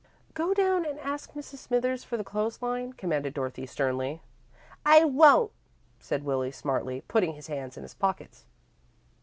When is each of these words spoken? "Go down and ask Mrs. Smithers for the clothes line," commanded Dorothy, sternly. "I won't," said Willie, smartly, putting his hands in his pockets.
"Go 0.33 0.55
down 0.55 0.83
and 0.83 0.99
ask 1.01 1.33
Mrs. 1.33 1.59
Smithers 1.59 2.03
for 2.03 2.17
the 2.17 2.23
clothes 2.23 2.59
line," 2.59 2.91
commanded 2.93 3.35
Dorothy, 3.35 3.67
sternly. 3.67 4.19
"I 4.83 5.03
won't," 5.03 5.51
said 5.99 6.23
Willie, 6.23 6.49
smartly, 6.49 7.01
putting 7.07 7.35
his 7.35 7.45
hands 7.45 7.77
in 7.77 7.83
his 7.83 7.93
pockets. 7.93 8.47